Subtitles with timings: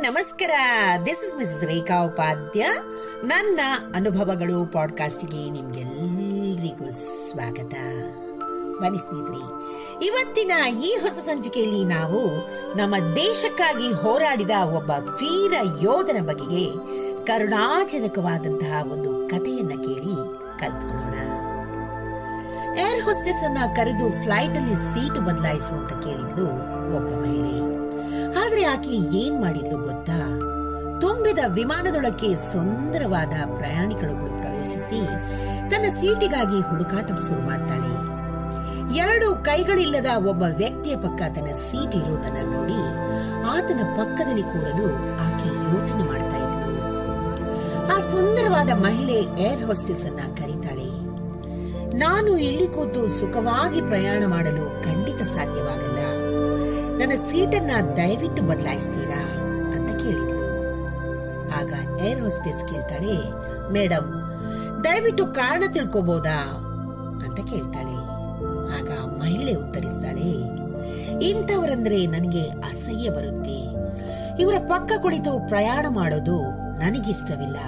[0.00, 0.50] ನಮಸ್ಕಾರ.
[1.06, 2.66] This is Miss Rekha Upadhya
[3.24, 3.60] ನನ್ನ
[3.94, 7.74] ಅನುಭವಗಳು ಪಾಡ್ಕಾಸ್ಟ್ಗೆ ನಿಮ್ಗೆಲ್ಲರಿಗೂ ಸ್ವಾಗತ.
[8.80, 9.42] ಬನ್ನಿ ಸ್ನೇಹಿತರೆ,
[10.06, 10.52] ಇವತ್ತಿನ
[10.84, 12.20] ಈ ಹೊಸ ಸಂಚಿಕೆಯಲ್ಲಿ ನಾವು
[12.76, 16.66] ನಮ್ಮ ದೇಶಕ್ಕಾಗಿ ಹೋರಾಡಿದ ಒಬ್ಬ ವೀರ ಯೋಧನ ಬಗೆಗೆ
[17.26, 20.14] ಕರುಣಾಜನಕವಾದಂತಹ ಒಂದು ಕಥೆಯನ್ನ ಕೇಳಿ
[20.58, 21.14] ಕಲ್ತ್ಕೊಳ್ಳೋಣ.
[22.78, 26.46] ಏರ್ ಹೋಸ್ಟೆಸ್ ಅನ್ನ ಕರೆದು ಫ್ಲೈಟ್ ಅಲ್ಲಿ ಸೀಟು ಬದಲಾಯಿಸುವಂತ ಕೇಳಿದ್ಲು
[26.96, 27.79] ಒಬ್ಬ ಮಹಿಳೆ.
[28.36, 30.18] ಆದ್ರೆ ಆಕೆ ಏನ್ ಮಾಡಿದ್ಲು ಗೊತ್ತಾ?
[31.00, 35.06] ತುಂಬಿದ ವಿಮಾನದೊಳಕ್ಕೆ ಸುಂದರವಾದ ಪ್ರಯಾಣಿಕಳೊಬ್ಬಳು ಪ್ರವೇಶಿಸಿ
[35.70, 38.20] ತನ್ನ ಸೀಟಿಗಾಗಿ ಹುಡುಕಾಟ ಶುರು ಮಾಡ್ತಾಳೆ.
[38.96, 43.10] ಎರಡು ಕೈಗಳಿಲ್ಲದ ಒಬ್ಬ ವ್ಯಕ್ತಿಯ ಪಕ್ಕ ತನ್ನ ಸೀಟ್ ಇರೋದನ್ನ ನೋಡಿ
[43.44, 44.86] ಆತನ ಪಕ್ಕದಲ್ಲಿ ಕೂರಲು
[45.24, 46.80] ಆಕೆ ಯೋಚನೆ ಮಾಡ್ತಾ ಇದ್ಲು.
[47.96, 50.90] ಆ ಸುಂದರವಾದ ಮಹಿಳೆ ಏರ್ ಹೋಸ್ಟೆಸ್ ಅನ್ನ ಕರೀತಾಳೆ.
[51.96, 56.09] ನಾನು ಇಲ್ಲಿ ಕೂತು ಸುಖವಾಗಿ ಪ್ರಯಾಣ ಮಾಡಲು ಖಂಡಿತ ಸಾಧ್ಯವಾಗಲ್ಲ.
[57.00, 59.20] ನನ್ನ ಸೀಟನ್ನ ದಯವಿಟ್ಟು ಬದಲಾಯಿಸ್ತೀರಾ
[59.74, 60.46] ಅಂತ ಕೇಳಿದ್ಲು.
[61.58, 61.72] ಆಗ
[62.08, 63.14] ಏರ್ ಹೋಸ್ಟೆಸ್ ಕೇಳ್ತಾಳೆ
[63.76, 64.08] ಮೇಡಮ್
[64.84, 66.38] ದಯವಿಟ್ಟು ಕಾರಣ ತಿಳ್ಕೋಬಹುದಾ
[67.24, 67.96] ಅಂತ ಕೇಳ್ತಾಳೆ.
[68.78, 68.90] ಆಗ
[69.22, 70.30] ಮಹಿಳೆ ಉತ್ತರಿಸ್ತಾಳೆ,
[71.30, 73.58] ಇಂಥವರಂದ್ರೆ ನನಗೆ ಅಸಹ್ಯ ಬರುತ್ತೆ.
[74.42, 76.36] ಇವರ ಪಕ್ಕ ಕುಳಿತು ಪ್ರಯಾಣ ಮಾಡೋದು
[76.82, 77.58] ನನಗಿಷ್ಟವಿಲ್ಲ,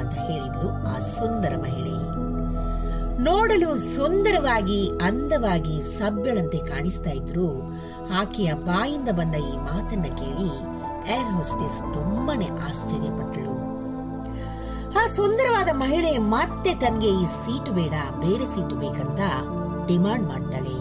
[0.00, 1.96] ಅಂತ ಹೇಳಿದ್ಲು ಆ ಸುಂದರ ಮಹಿಳೆ.
[3.18, 7.48] ನೋಡಲು ಸುಂದರವಾಗಿ, ಅಂದವಾಗಿ ಸಬ್ಬಳಂತೆ ಕಾಣಿಸ್ತಾ ಇದ್ರು.
[8.14, 10.50] ಆಕೆಯ ಬಾಯಿಂದ ಬಂದ ಈ ಮಾತನ್ನ ಕೇಳಿ
[11.12, 13.56] ಏರ್ ಹೋಸ್ಟೆಸ್ ತುಂಬಾನೇ ಆಶ್ಚರ್ಯಪಟ್ಟಳು
[15.00, 19.20] ಆ ಸುಂದರವಾದ ಮಹಿಳೆ ಮತ್ತೆ ತನಗೆ ಈ ಸೀಟು ಬೇಡ, ಬೇರೆ ಸೀಟು ಬೇಕಂತ
[19.86, 20.76] ಡಿಮಾಂಡ್ ಮಾಡ್ತಾಳೆ.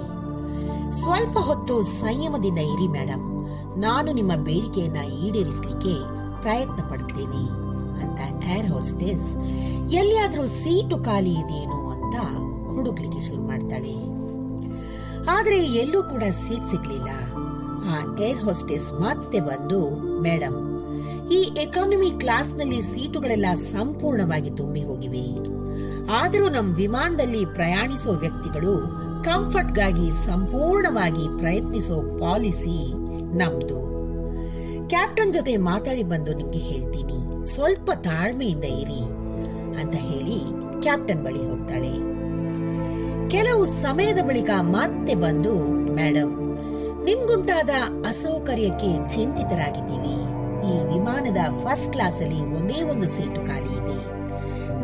[0.91, 3.45] ಸ್ವಲ್ಪ ಹೊತ್ತು ಸಂಯಮದಿಂದ ಇರಿ ಮೇಡಮ್
[3.77, 5.95] ನಾನು ನಿಮ್ಮ ಬೇಡಿಕೆಯನ್ನ ಈಡೇರಿಸಲಿಕ್ಕೆ
[6.41, 7.64] ಪ್ರಯತ್ನ ಪಡುತ್ತೇನೆ
[8.03, 8.19] ಅಂತ
[8.57, 9.37] ಏರ್ ಹೋಸ್ಟೆಸ್.
[9.93, 12.15] ಎಲ್ಲಿಯಾದ್ರೂ ಸೀಟು ಖಾಲಿ ಇದೆಯೇನೋ ಅಂತ
[12.73, 14.15] ಹುಡುಕ್ಲಿಕ್ಕೆ ಶುರು ಮಾಡ್ತಾಳೆ.
[15.29, 17.09] ಆದ್ರೆ ಎಲ್ಲೂ ಕೂಡ ಸೀಟ್ ಸಿಗ್ಲಿಲ್ಲ.
[17.85, 19.89] ಆ ಏರ್ ಹೋಸ್ಟೆಸ್ ಮತ್ತೆ ಬಂದು
[20.21, 20.75] ಮೇಡಮ್
[21.31, 25.55] ಈ ಎಕಾನಮಿ ಕ್ಲಾಸ್ನಲ್ಲಿ ಸೀಟುಗಳೆಲ್ಲ ಸಂಪೂರ್ಣವಾಗಿ ತುಂಬಿ ಹೋಗಿವೆ.
[26.11, 32.93] ಆದರೂ ನಮ್ಮ ವಿಮಾನದಲ್ಲಿ ಪ್ರಯಾಣಿಸೋ ವ್ಯಕ್ತಿಗಳು ಕಂಫರ್ಟ್ಗಾಗಿ ಸಂಪೂರ್ಣವಾಗಿ ಪ್ರಯತ್ನಿಸೋ ಪಾಲಿಸಿ
[33.37, 33.79] ನಮ್ದು.
[34.87, 37.24] ಕ್ಯಾಪ್ಟನ್ ಜೊತೆ ಮಾತಾಡಿ ಬಂದು ನಿಮ್ಗೆ ಹೇಳ್ತೀನಿ.
[37.45, 39.01] ಸ್ವಲ್ಪ ತಾಳ್ಮೆಯಿಂದ ಇರಿ
[39.81, 40.39] ಅಂತ ಹೇಳಿ
[40.81, 41.93] ಕ್ಯಾಪ್ಟನ್ ಬಳಿ ಹೋಗ್ತಾಳೆ.
[43.29, 45.53] ಕೆಲವು ಸಮಯದ ಬಳಿಕ ಮತ್ತೆ ಬಂದು
[45.93, 46.33] ಮೇಡಮ್
[47.03, 47.69] ನಿಮ್ಗುಂಟಾದ
[48.07, 50.17] ಅಸೌಕರ್ಯಕ್ಕೆ ಚಿಂತಿತರಾಗಿದ್ದೀವಿ.
[50.69, 53.97] ಈ ವಿಮಾನದ ಫಸ್ಟ್ ಕ್ಲಾಸ್ ಅಲ್ಲಿ ಒಂದೇ ಒಂದು ಸೀಟು ಖಾಲಿ ಇದೆ.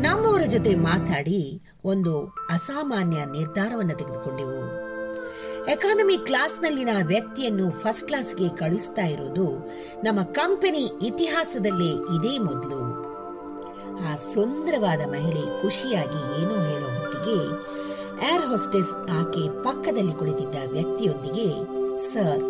[0.02, 1.40] ನಮ್ಮವರ ಜೊತೆ ಮಾತಾಡಿ
[1.84, 2.12] ಒಂದು
[2.50, 4.60] ಅಸಾಮಾನ್ಯ ನಿರ್ಧಾರವನ್ನು ತೆಗೆದುಕೊಂಡೆವು.
[5.68, 9.46] ಎಕಾನಮಿ ಕ್ಲಾಸ್ನಲ್ಲಿನ ವ್ಯಕ್ತಿಯನ್ನು ಫಸ್ಟ್ ಕ್ಲಾಸ್ಗೆ ಕಳಿಸ್ತಾ ಇರೋದು
[10.04, 12.80] ನಮ್ಮ ಕಂಪನಿ ಇತಿಹಾಸದಲ್ಲೇ ಇದೇ ಮೊದಲು
[14.08, 17.38] ಆ ಸುಂದರವಾದ ಮಹಿಳೆ ಖುಷಿಯಾಗಿ ಏನೋ ಹೇಳೋ ಹೊತ್ತಿಗೆ
[18.32, 21.48] ಏರ್ ಹೋಸ್ಟೆಸ್ ಆಕೆ ಪಕ್ಕದಲ್ಲಿ ಕುಳಿತಿದ್ದ ವ್ಯಕ್ತಿಯೊಂದಿಗೆ
[22.12, 22.42] ಸರ್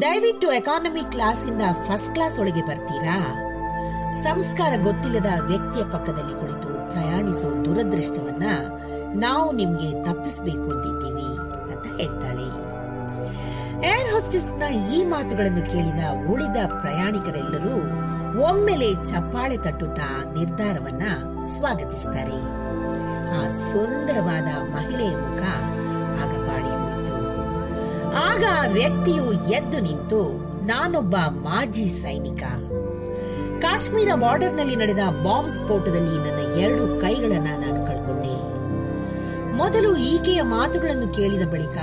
[0.00, 3.16] ದಯವಿಟ್ಟು ಎಕಾನಮಿ ಕ್ಲಾಸ್ ಇಂದ ಫಸ್ಟ್ ಕ್ಲಾಸ್ ಒಳಗೆ ಬರ್ತೀರಾ?
[4.22, 8.42] ಸಂಸ್ಕಾರ ಗೊತ್ತಿಲ್ಲದ ವ್ಯಕ್ತಿಯ ಪಕ್ಕದಲ್ಲಿ ಕುಳಿತು ಪ್ರಯಾಣಿಸೋ ದುರದೃಷ್ಟವನ್ನ
[9.20, 11.22] ನಾವು ನಿಮ್ಗೆ ತಪ್ಪಿಸಬೇಕು ಅಂತಿದ್ದೀವಿ.
[11.22, 11.51] ಅಂತ
[11.96, 12.62] ಹೇಳ್ತಾಳೆ
[13.86, 18.02] ಏರ್ನ ಈ ಮಾತುಗಳನ್ನು ಕೇಳಿದ ಉಳಿದ ಪ್ರಯಾಣಿಕರೆಲ್ಲರೂ
[18.40, 21.02] ಒಮ್ಮೆಲೆ ಚಪ್ಪಾಳೆ ತಟ್ಟುತ್ತಾ ನಿರ್ಧಾರವನ್ನ
[21.56, 22.62] ಸ್ವಾಗತಿಸ್ತಾರೆ.
[23.38, 25.42] ಆ ಸುಂದರವಾದ ಮಹಿಳೆಯ ಮುಖ
[26.22, 26.42] ಆಗ
[28.14, 32.42] ಆಗ ಆ ವ್ಯಕ್ತಿಯು ಎದ್ದು ನಿಂತು ನಾನೊಬ್ಬ ಮಾಜಿ ಸೈನಿಕ.
[33.62, 37.86] ಕಾಶ್ಮೀರ ಬಾರ್ಡರ್ನಲ್ಲಿ ನಡೆದ ಬಾಂಬ್ ಸ್ಫೋಟದಲ್ಲಿ ನನ್ನ ಎರಡು ಕೈಗಳನ್ನ ನಾನು
[39.62, 41.78] ಮೊದಲು ಈಕೆಯ ಮಾತುಗಳನ್ನು ಕೇಳಿದ ಬಳಿಕ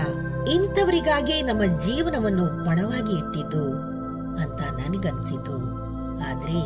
[0.50, 3.66] ಇಂಥವರಿಗಾಗೆ ನಮ್ಮ ಜೀವನವನ್ನು ಪಣವಾಗಿ ಇಟ್ಟಿದ್ದು
[4.38, 5.58] ಅಂತ ನನಗನ್ಸಿತು.
[6.30, 6.60] ಆದ್ರೆ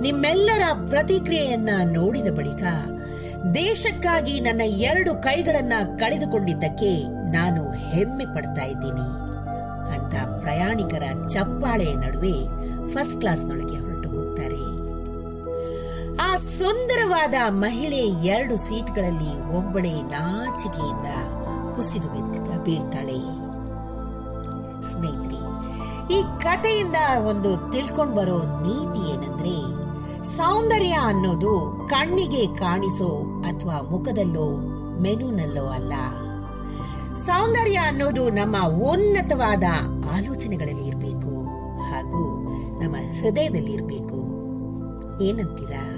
[0.00, 2.62] ನಿಮ್ಮೆಲ್ಲರ ಪ್ರತಿಕ್ರಿಯೆಯನ್ನ ನೋಡಿದ ಬಳಿಕ
[3.54, 9.06] ದೇಶಕ್ಕಾಗಿ ನನ್ನ ಎರಡು ಕೈಗಳನ್ನ ಕಳೆದುಕೊಂಡಿದ್ದಕ್ಕೆ ನಾನು ಹೆಮ್ಮೆ ಪಡ್ತಾ ಇದ್ದೀನಿ
[9.94, 12.34] ಅಂತ ಪ್ರಯಾಣಿಕರ ಚಪ್ಪಾಳೆಯ ನಡುವೆ
[12.94, 13.87] ಫಸ್ಟ್ ಕ್ಲಾಸ್ನೊಳಗೆ
[16.38, 21.08] ಸುಂದರವಾದ ಮಹಿಳೆ ಎರಡು ಸೀಟ್ಗಳಲ್ಲಿ ಒಬ್ಬಳೇ ನಾಚಿಕೆಯಿಂದ
[21.74, 22.08] ಕುಸಿದು
[22.64, 23.48] ಬೀಳ್ತಾಳೆ.
[24.84, 25.38] ಸ್ನೇಹಿತರೆ,
[26.14, 26.96] ಈ ಕಥೆಯಿಂದ
[27.26, 29.78] ಒಂದು ತಿಳ್ಕೊಂಡು ಬರೋ ನೀತಿ ಏನಂದ್ರೆ,
[30.24, 34.56] ಸೌಂದರ್ಯ ಅನ್ನೋದು ಕಣ್ಣಿಗೆ ಕಾಣಿಸೋ ಅಥವಾ ಮುಖದಲ್ಲೋ
[35.02, 35.92] ಮೆನುನಲ್ಲೋ ಅಲ್ಲ.
[37.14, 39.62] ಸೌಂದರ್ಯ ಅನ್ನೋದು ನಮ್ಮ ಉನ್ನತವಾದ
[40.16, 41.44] ಆಲೋಚನೆಗಳಲ್ಲಿ ಇರಬೇಕು
[41.82, 42.48] ಹಾಗೂ
[42.82, 44.38] ನಮ್ಮ ಹೃದಯದಲ್ಲಿ ಇರಬೇಕು.
[45.22, 45.97] ಏನಂತೀರಾ?